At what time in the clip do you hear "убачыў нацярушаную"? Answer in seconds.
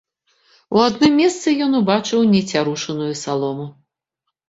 1.83-3.15